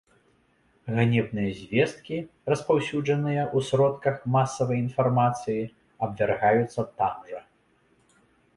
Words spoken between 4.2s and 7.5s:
масавай інфармацыі, абвяргаюцца там жа.